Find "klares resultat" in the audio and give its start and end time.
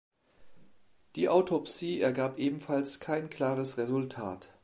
3.29-4.49